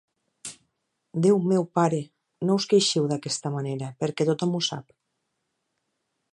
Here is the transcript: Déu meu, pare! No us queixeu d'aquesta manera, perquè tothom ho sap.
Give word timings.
Déu 1.25 1.37
meu, 1.51 1.63
pare! 1.79 1.99
No 2.47 2.57
us 2.61 2.67
queixeu 2.73 3.07
d'aquesta 3.11 3.53
manera, 3.59 3.93
perquè 4.05 4.29
tothom 4.33 4.57
ho 4.61 4.65
sap. 4.73 4.93